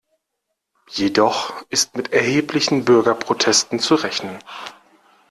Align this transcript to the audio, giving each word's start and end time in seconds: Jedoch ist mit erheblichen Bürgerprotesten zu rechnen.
Jedoch 0.89 1.53
ist 1.69 1.95
mit 1.95 2.11
erheblichen 2.11 2.85
Bürgerprotesten 2.85 3.77
zu 3.77 3.93
rechnen. 3.93 4.39